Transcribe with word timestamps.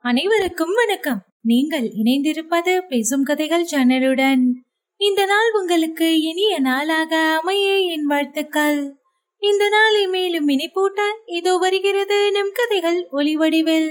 அனைவருக்கும் 0.00 0.74
வணக்கம். 0.74 1.22
நீங்கள் 1.42 1.82
இணைந்திருப்பது 1.82 2.78
பேசும் 2.88 3.22
கதைகள் 3.22 3.64
சேனலுடன். 3.64 4.42
இந்த 4.96 5.26
நாள் 5.26 5.52
உங்களுக்கு 5.52 6.20
இனிய 6.20 6.58
நாளாக 6.58 7.38
அமைய 7.40 7.78
என் 7.78 8.04
வாழ்த்துக்கள். 8.06 8.94
இந்த 9.38 9.68
நாளை 9.68 10.06
மேலும் 10.06 10.48
இனிப்பூட்ட 10.48 11.00
இதோ 11.26 11.56
வருகிறது 11.56 12.30
நம் 12.30 12.50
கதைகள் 12.54 13.08
ஒளிவடிவில் 13.12 13.88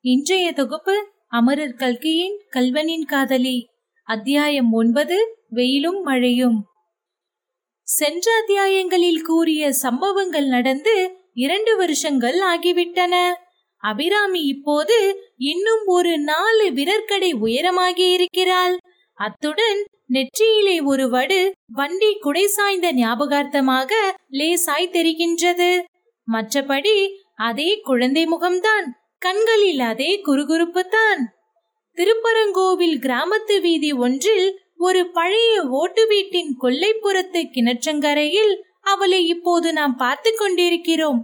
இன்றைய 0.00 0.52
தொகுப்பு 0.52 1.06
அமரர் 1.28 1.74
கல்கியின் 1.74 2.36
கல்வனின் 2.50 3.06
காதலி. 3.06 3.66
அத்தியாயம் 4.02 4.72
ஒன்பது 4.72 5.36
வெயிலும் 5.48 6.02
மழையும். 6.02 6.64
சென்ற 7.82 8.32
அத்தியாயங்களில் 8.40 9.22
கூறிய 9.22 9.72
சம்பவங்கள் 9.72 10.46
நடந்து 10.46 11.16
இரண்டு 11.32 11.76
வருஷங்கள் 11.76 12.40
ஆகிவிட்டன. 12.40 13.32
அபிராமி 13.82 14.42
இப்போது 14.42 15.20
இன்னும் 15.40 15.84
ஒரு 15.94 16.12
நாலு 16.30 16.66
விரற்கடை 16.78 17.30
உயரமாகி 17.46 18.06
இருக்கிறாள். 18.16 18.74
அத்துடன் 19.18 19.80
நெற்றியிலே 20.14 20.76
ஒரு 20.90 21.04
வடு 21.08 21.40
வண்டி 21.78 22.10
குடை 22.24 22.44
சாய்ந்த 22.46 22.88
ஞாபகார்த்தமாக 22.92 23.90
லேசாய் 24.38 24.94
தெரிகின்றது. 24.96 25.70
மற்றபடி 26.28 26.96
அதே 27.48 27.70
குழந்தை 27.88 28.24
முகம்தான் 28.26 28.86
கண்களில் 29.22 29.82
அதே 29.90 30.10
குறுகுறுப்பு 30.28 30.82
தான் 30.94 31.20
திருப்பரங்கோவில் 31.98 32.96
கிராமத்து 33.04 33.56
வீதி 33.66 33.90
ஒன்றில் 34.06 34.48
ஒரு 34.86 35.02
பழைய 35.10 35.52
ஓட்டு 35.80 36.02
வீட்டின் 36.06 36.50
கொல்லைப்புறத்து 36.62 37.40
கிணற்றங்கரையில் 37.54 38.54
அவளை 38.92 39.20
இப்போது 39.34 39.68
நாம் 39.72 39.94
பார்த்து 39.96 40.30
கொண்டிருக்கிறோம். 40.32 41.20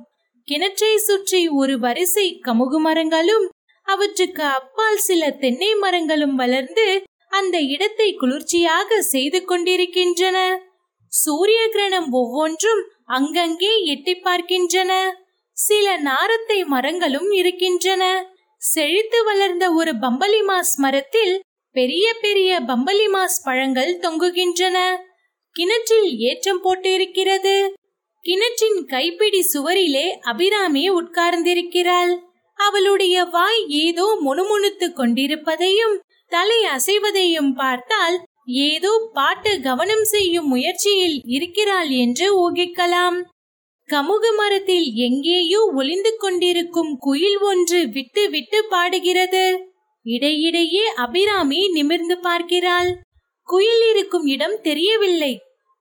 கிணற்றை 0.49 0.95
சுற்றி 1.09 1.43
ஒரு 1.60 1.74
வரிசை 1.79 2.27
கமுகு 2.47 2.79
மரங்களும் 2.87 3.45
அவற்றுக்கு 3.92 4.45
அப்பால் 4.56 5.01
சில 5.09 5.30
தென்னை 5.42 5.70
மரங்களும் 5.74 6.37
வளர்ந்து 6.37 6.87
அந்த 7.32 7.56
இடத்தை 7.74 8.09
குளிர்ச்சியாக 8.15 8.99
செய்து 9.12 9.38
கொண்டிருக்கின்றன. 9.45 10.38
சூரிய 11.12 11.60
கிரணம் 11.73 12.09
ஒவ்வொன்றும் 12.21 12.82
அங்கங்கே 13.07 13.73
எட்டி 13.93 14.15
பார்க்கின்றன. 14.18 14.93
சில 15.57 15.87
நாரத்தை 16.09 16.59
மரங்களும் 16.65 17.30
இருக்கின்றன. 17.30 18.02
செழித்து 18.62 19.18
வளர்ந்த 19.24 19.65
ஒரு 19.73 19.93
பம்பலிமாஸ் 20.02 20.77
மரத்தில் 20.77 21.34
பெரிய 21.77 22.06
பெரிய 22.21 22.51
பம்பலிமாஸ் 22.68 23.38
பழங்கள் 23.45 23.93
தொங்குகின்றன. 23.99 24.79
கிணற்றில் 25.56 26.10
ஏற்றம் 26.29 26.62
போட்டிருக்கிறது. 26.65 27.56
கிணற்றின் 28.24 28.80
கைப்பிடி 28.87 29.40
சுவரிலே 29.52 30.06
அபிராமி 30.30 30.84
உட்கார்ந்திருக்கிறாள். 30.90 32.12
அவளுடைய 32.65 33.24
வாய் 33.24 33.60
ஏதோ 33.79 34.07
முணுமுணுத்து 34.24 34.87
கொண்டிருப்பதையும் 34.93 35.96
தலை 36.32 36.60
அசைவதையும் 36.66 37.52
பார்த்தால் 37.52 38.16
ஏதோ 38.63 38.93
பாட்டு 39.13 39.60
கவனம் 39.60 40.05
செய்யும் 40.05 40.49
முயற்சியில் 40.49 41.16
இருக்கிறாள் 41.27 41.90
என்று 41.96 42.27
ஊகிக்கலாம். 42.38 43.18
கமுகு 43.88 44.30
மரத்தில் 44.37 44.87
எங்கேயோ 45.07 45.60
ஒளிந்து 45.74 46.13
கொண்டிருக்கும் 46.16 46.93
குயில் 46.99 47.38
ஒன்று 47.40 47.80
விட்டு 47.88 48.23
விட்டு 48.30 48.59
பாடுகிறது. 48.65 49.45
இடையிடையே 50.07 50.85
அபிராமி 50.96 51.60
நிமிர்ந்து 51.68 52.16
பார்க்கிறாள். 52.18 52.90
குயில் 53.49 53.83
இருக்கும் 53.90 54.27
இடம் 54.27 54.59
தெரியவில்லை. 54.60 55.33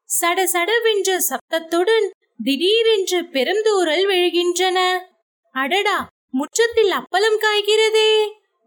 சட 0.09 0.39
சடவென்ற 0.53 1.09
சப்தத்துடன் 1.29 2.07
திடீரென்று 2.43 3.19
பெருந்தூரல் 3.25 4.05
விழுகின்றன. 4.05 4.79
அடடா! 5.55 5.97
முற்றத்தில் 6.33 6.91
அப்பளம் 6.91 7.39
காய்கிறதே 7.41 8.11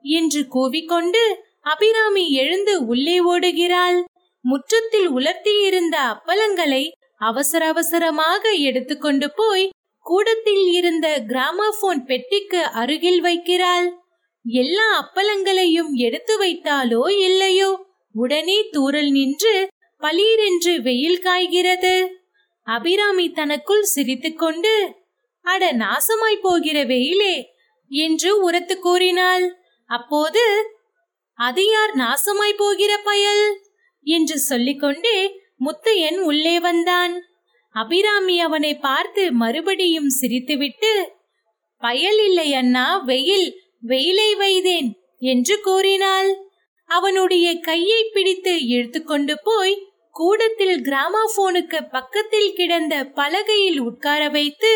என்று 0.05 0.41
கூவிக்கொண்டு 0.55 1.23
அபிராமி 1.63 2.31
எழுந்து 2.31 2.87
உள்ளே 2.87 3.17
ஓடுகிறாள். 3.25 3.99
முற்றத்தில் 4.45 5.09
உலர்த்தி 5.09 5.55
இருந்த 5.61 5.99
அப்பளங்களை 6.13 6.85
அவசர 7.17 7.67
அவசரமாக 7.67 8.51
எடுத்துக்கொண்டு 8.51 9.33
போய் 9.35 9.71
கூடத்தில் 10.07 10.67
இருந்த 10.67 11.07
கிராமபோன் 11.29 12.01
பெட்டிக்கு 12.05 12.63
அருகில் 12.73 13.23
வைக்கிறாள். 13.23 13.87
எல்லா 14.45 14.89
அப்பளங்களையும் 15.01 15.93
எடுத்து 15.93 16.35
வைத்தாலோ 16.43 17.09
இல்லையோ 17.19 17.71
உடனே 18.15 18.59
தூரல் 18.71 19.11
நின்று 19.11 19.55
பளீரென்று 20.03 20.75
வெயில் 20.83 21.21
காய்கிறது. 21.21 21.95
அபிராமி 22.67 23.27
தனக்குள் 23.31 23.83
சிரித்துக்கொண்டு 23.83 24.75
அட 25.45 25.65
நாசமாய் 25.73 26.43
போகிற 26.43 26.85
வெயிலே 26.85 27.35
என்று 27.91 28.31
உரத்து 28.43 28.79
கூறினாள். 28.79 29.45
அப்போது 29.91 30.45
அது 31.39 31.63
யார் 31.67 31.93
நாசமாய் 31.95 32.57
போகிற 32.57 32.93
பயல்? 32.99 33.45
என்று 34.07 34.39
சொல்லிக்கொண்டே 34.39 35.19
முத்தையன் 35.65 36.19
உள்ளே 36.21 36.61
வந்தான். 36.61 37.15
அபிராமி 37.75 38.41
அவனை 38.41 38.73
பார்த்து 38.79 39.33
மறுபடியும் 39.33 40.11
சிரித்துவிட்டு 40.21 40.93
பயல் 41.83 42.21
இல்லை 42.25 42.53
அண்ணா 42.53 42.87
வெயில் 43.05 43.49
வெயிலை 43.89 44.31
வைதேன் 44.39 44.91
என்று 45.19 45.61
கூறினாள். 45.61 46.31
அவனுடைய 46.91 47.61
கையை 47.61 48.01
பிடித்து 48.13 48.53
இழுத்துக்கொண்டு 48.69 49.35
போய் 49.43 49.75
கூடத்தில் 50.11 50.77
கிராமபோனுக்கு 50.81 51.79
பக்கத்தில் 51.91 52.53
கிடந்த 52.53 52.95
பலகையில் 53.15 53.81
உட்கார 53.81 54.29
வைத்து 54.29 54.73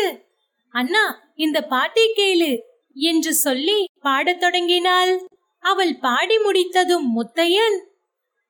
அண்ணா 0.73 1.03
இந்த 1.35 1.61
பாட்டை 1.63 2.05
கேளு 2.17 2.49
என்று 2.99 3.33
சொல்லி 3.33 3.85
பாடத் 4.01 4.39
தொடங்கினாள். 4.39 5.27
அவள் 5.59 5.99
பாடி 5.99 6.37
முடித்ததும் 6.37 7.07
முத்தையன் 7.15 7.77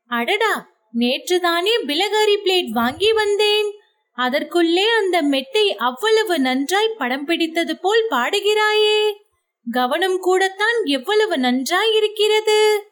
அடடா 0.08 0.70
நேற்றுதானே 1.00 1.70
பிலகாரி 1.88 2.36
பிளேட் 2.44 2.70
வாங்கி 2.70 3.14
வந்தேன். 3.14 3.74
அதற்குள்ளே 4.14 4.86
அந்த 4.90 5.22
மெட்டை 5.22 5.76
அவ்வளவு 5.76 6.40
நன்றாய் 6.40 6.96
படம் 6.98 7.26
பிடித்தது 7.26 7.78
போல் 7.78 8.08
பாடுகிறாயே. 8.10 9.14
கவனம் 9.72 10.20
கூடத்தான் 10.20 10.84
எவ்வளவு 10.84 11.38
நன்றாய் 11.38 11.96
இருக்கிறது. 11.96 12.84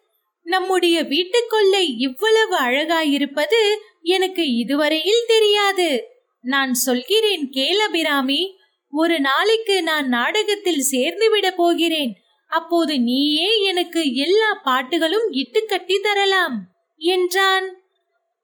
நம்முடைய 0.44 1.04
வீட்டுக்கொள்ளை 1.04 1.98
இவ்வளவு 1.98 2.58
அழகாயிருப்பது 2.58 3.76
எனக்கு 4.02 4.54
இதுவரையில் 4.56 5.24
தெரியாது. 5.28 6.08
நான் 6.42 6.74
சொல்கிறேன் 6.74 7.50
கேளபிராமி 7.50 8.58
ஒரு 9.00 9.16
நாளைக்கு 9.20 9.76
நான் 9.84 10.08
நாடகத்தில் 10.08 10.88
சேர்ந்து 10.92 11.28
விட 11.30 11.48
போகிறேன். 11.52 12.14
அப்போது 12.52 12.94
நீயே 13.00 13.50
எனக்கு 13.62 14.02
எல்லா 14.26 14.50
பாட்டுகளும் 14.66 15.28
இட்டுக்கட்டி 15.42 15.98
தரலாம் 16.02 16.56
என்றான். 17.02 17.68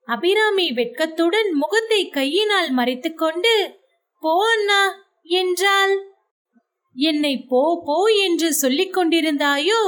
அபிராமி 0.08 0.66
வெட்கத்துடன் 0.72 1.50
முகத்தை 1.53 2.02
கையினால் 2.09 2.69
மறைத்துக்கொண்டு 2.72 3.53
போ 4.24 4.34
அண்ணா 4.50 4.81
என்றாள். 5.38 5.94
என்னை 6.96 7.34
போ 7.52 7.62
போ 7.85 7.97
என்று 8.25 8.50
சொல்லிக் 8.53 8.96
கொண்டிருந்தாயோ 8.96 9.81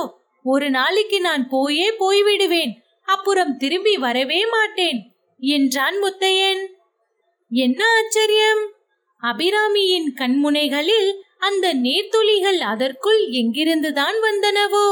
ஒரு 0.46 0.68
நாளைக்கு 0.70 1.20
நான் 1.22 1.44
போயே 1.50 1.88
போய்விடுவேன் 2.00 2.74
அப்புறம் 3.08 3.54
திரும்பி 3.58 3.94
வரவே 3.98 4.42
மாட்டேன் 4.46 5.00
என்றான் 5.42 5.98
முத்தையன். 6.04 6.64
என்ன 7.52 7.82
ஆச்சரியம்? 7.98 8.64
அபிராமியின் 9.28 10.10
கண்முனைகளில் 10.16 11.10
அந்த 11.38 11.74
நீர்த்துளிகள் 11.76 12.60
அதற்குள் 12.74 13.22
எங்கிருந்துதான் 13.30 14.18
வந்தனவோ? 14.22 14.88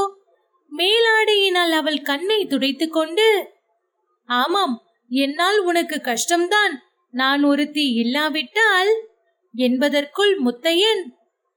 மேலாடையினால் 0.72 1.74
அவள் 1.80 2.02
கண்ணை 2.02 2.46
துடைத்து 2.46 2.90
கொண்டு 2.90 3.28
ஆமாம் 4.30 4.76
என்னால் 5.10 5.60
உனக்கு 5.60 6.02
கஷ்டம்தான். 6.04 6.74
நான் 7.14 7.44
ஒருத்தி 7.44 7.86
இல்லாவிட்டால் 7.94 8.92
என்பதற்குள் 9.54 10.34
முத்தையன் 10.40 11.04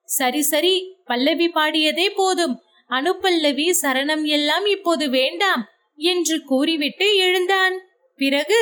சரி 0.04 0.42
சரி 0.42 0.74
பல்லவி 1.04 1.48
பாடியதே 1.48 2.08
போதும். 2.16 2.56
அனுப்பல்லவி 2.90 3.68
சரணம் 3.82 4.24
எல்லாம் 4.24 4.66
இப்போது 4.66 5.10
வேண்டாம் 5.10 5.62
என்று 5.98 6.36
கூறிவிட்டு 6.44 7.16
எழுந்தான். 7.16 7.76
பிறகு 8.18 8.60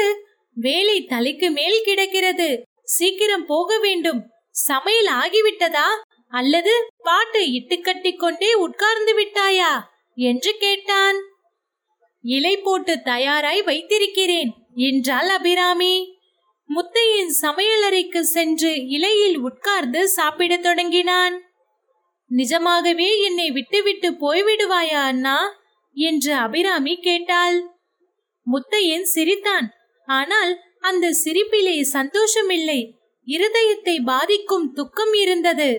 வேலை 0.56 1.04
தலைக்கு 1.04 1.50
மேல் 1.50 1.80
கிடக்கிறது. 1.84 2.48
சீக்கிரம் 2.84 3.46
போக 3.46 3.78
வேண்டும். 3.78 4.30
சமையல் 4.50 5.06
ஆகிவிட்டதா? 5.06 5.86
அல்லது 6.28 6.88
பாட்டு 6.96 7.44
இட்டுக்கட்டிக் 7.44 8.16
கொண்டே 8.16 8.54
உட்கார்ந்து 8.54 9.20
விட்டாயா? 9.20 9.80
என்று 10.14 10.56
கேட்டான். 10.58 11.16
இலை 12.22 12.56
போட்டு 12.56 13.02
தயாராய் 13.02 13.62
வைத்திருக்கிறேன் 13.62 14.52
என்றாள் 14.74 15.28
அபிராமி. 15.28 16.18
முத்தையின் 16.76 17.30
சமையலறைக்கு 17.42 18.20
சென்று 18.20 18.86
இலையில் 18.86 19.38
உட்கார்ந்து 19.38 20.08
சாப்பிடத் 20.08 20.62
தொடங்கினான். 20.62 21.42
நிஜமாகவே 22.26 23.22
என்னை 23.22 23.50
விட்டுவிட்டு 23.50 24.10
போய்விடுவாயா 24.10 25.02
அண்ணா? 25.02 25.54
என்று 25.92 26.34
அபிராமி 26.34 26.96
கேட்டாள். 26.96 27.62
முத்தையன் 28.52 29.02
சிரித்தான். 29.02 29.72
ஆனால் 30.06 30.58
அந்த 30.84 31.06
சிரிப்பிலே 31.22 31.76
சந்தோஷமில்லை. 31.92 32.80
இருதயத்தை 33.26 33.94
பாதிக்கும் 34.04 34.66
துக்கம் 34.72 35.14
இருந்தது. 35.14 35.70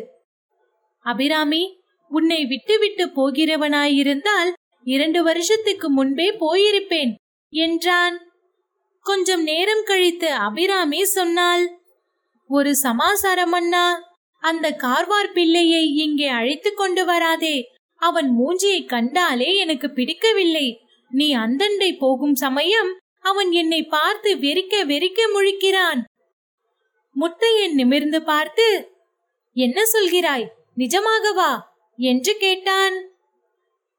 அபிராமி 1.05 1.63
உன்னை 2.11 2.45
விட்டுவிட்டு 2.45 3.05
போகிறவனாயிருந்தால் 3.07 4.51
இரண்டு 4.85 5.19
வருஷத்துக்கு 5.23 5.87
முன்பே 5.89 6.27
போயிருப்பேன் 6.39 7.13
என்றான். 7.53 8.17
கொஞ்சம் 9.05 9.43
நேரம் 9.43 9.83
கழித்து 9.83 10.29
அபிராமி 10.47 11.01
சொன்னாள் 11.05 11.65
ஒரு 12.49 12.71
சமாசாரம் 12.75 13.51
அண்ணா. 13.51 13.85
அந்த 14.43 14.67
கார்வார் 14.83 15.31
பிள்ளையை 15.33 15.83
இங்கே 15.95 16.27
அழைத்து 16.39 16.69
கொண்டு 16.73 17.03
வராதே. 17.05 17.55
அவன் 18.01 18.29
மூஞ்சியை 18.39 18.81
கண்டாலே 18.85 19.49
எனக்கு 19.55 19.87
பிடிக்கவில்லை. 19.89 20.67
நீ 21.11 21.27
அந்தண்டை 21.35 21.89
போகும் 21.97 22.35
சமயம் 22.35 22.91
அவன் 23.25 23.51
என்னை 23.51 23.83
பார்த்து 23.83 24.35
வெறிக்க 24.35 24.73
வெறிக்க 24.85 25.19
முழிக்கிறான். 25.35 26.01
முத்தையன் 27.15 27.73
நிமிர்ந்து 27.73 28.23
பார்த்து 28.23 28.67
என்ன 29.53 29.81
சொல்கிறாய்? 29.93 30.45
நிஜமாகவா? 30.77 31.51
என்று 31.97 32.37
கேட்டான். 32.37 32.95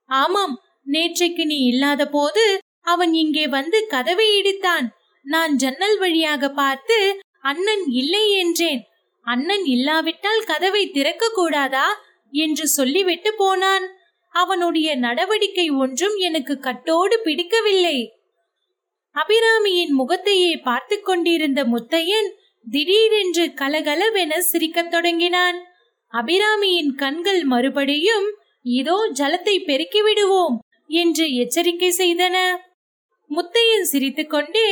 ஆமாம் 0.07 0.55
நேற்றைக்கு 0.87 1.45
நீ 1.45 1.59
இல்லாத 1.67 2.09
போது 2.09 2.59
அவன் 2.81 3.13
இங்கே 3.15 3.49
வந்து 3.49 3.87
கதவை 3.87 4.43
இடித்தான். 4.43 4.87
நான் 5.23 5.57
ஜன்னல் 5.57 5.99
வழியாக 5.99 6.51
பார்த்து 6.51 6.99
அண்ணன் 7.41 7.85
இல்லை 7.87 8.33
என்றேன். 8.33 8.83
அண்ணன் 9.23 9.65
இல்லாவிட்டால் 9.65 10.45
கதவை 10.45 10.91
திறக்க 10.91 11.31
கூடாதா 11.35 11.87
என்று 12.33 12.67
சொல்லிவிட்டு 12.69 13.35
போனான். 13.35 13.87
அவனுடைய 14.35 14.89
நடவடிக்கை 14.97 15.71
ஒன்றும் 15.71 16.17
எனக்கு 16.17 16.55
கட்டோடு 16.61 17.17
பிடிக்கவில்லை. 17.23 18.16
அபிராமியின் 19.17 19.89
முகத்தையே 19.89 20.57
பார்த்து 20.57 21.01
கொண்டிருந்த 21.01 21.65
முத்தையன் 21.65 22.29
திடீரென்று 22.67 23.45
கலகலவென 23.55 24.39
சிரிக்கத் 24.39 24.91
தொடங்கினான். 24.91 25.59
அபிராமியின் 26.13 26.91
கண்கள் 26.97 27.45
மறுபடியும் 27.45 28.27
இதோ 28.63 29.11
ஜலத்தை 29.19 29.65
பெருக்கி 29.65 30.03
விடுவோம் 30.03 30.57
என்று 30.87 31.35
எச்சரிக்கை 31.35 31.91
செய்தன. 31.99 32.37
முத்தையன் 33.31 33.87
சிரித்துக்கொண்டே 33.93 34.69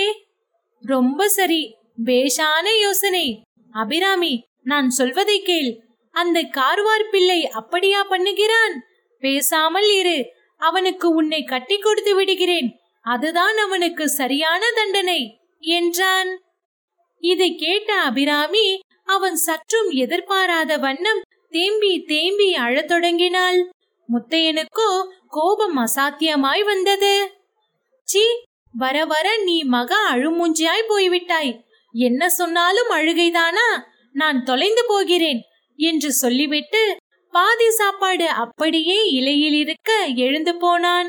ரொம்ப 0.82 1.28
சரி 1.28 1.62
பேஷான 2.04 2.66
யோசனை. 2.80 3.26
அபிராமி 3.70 4.44
நான் 4.62 4.88
சொல்வதை 4.90 5.42
கேள். 5.42 5.70
அந்த 6.10 6.42
கார்வார் 6.42 7.10
பிள்ளை 7.10 7.40
அப்படியா 7.48 8.06
பண்ணுகிறான்? 8.10 8.74
பேசாமல் 9.22 9.90
இரு. 9.90 10.18
அவனுக்கு 10.56 11.08
உன்னை 11.08 11.42
கட்டி 11.44 11.78
கொடுத்து 11.78 12.14
விடுகிறேன். 12.14 12.68
அதுதான் 13.04 13.56
அவனுக்கு 13.56 14.04
சரியான 14.10 14.62
தண்டனை 14.74 15.20
என்றான். 15.60 16.30
இதை 17.22 17.54
கேட்ட 17.54 17.90
அபிராமி 18.00 18.66
அவன் 19.04 19.36
சற்றும் 19.36 19.90
எதிர்பாராத 19.90 20.78
வண்ணம் 20.78 21.22
தேம்பி 21.50 21.92
தேம்பி 22.06 22.54
அழத் 22.54 22.88
தொடங்கினாள். 22.88 23.58
முத்தையனுக்கோ 24.08 24.90
கோபம் 25.28 25.76
அசாத்தியமாய் 25.76 26.64
வந்தது. 26.64 27.14
சீ 28.08 28.24
வர 28.74 28.96
வர 29.04 29.36
நீ 29.44 29.56
மக 29.62 29.96
அழுமூஞ்சியாய் 30.12 30.88
போய்விட்டாய். 30.88 31.52
என்ன 31.94 32.28
சொன்னாலும் 32.28 32.90
அழுகைதானா? 32.90 33.68
நான் 34.12 34.38
தொலைந்து 34.42 34.82
போகிறேன் 34.86 35.40
என்று 35.78 36.12
சொல்லிவிட்டு 36.12 36.82
பாதி 37.32 37.68
சாப்பாடு 37.70 38.26
அப்படியே 38.28 38.98
இலையில் 39.10 39.54
இருக்க 39.54 39.90
எழுந்து 40.16 40.52
போனான். 40.56 41.08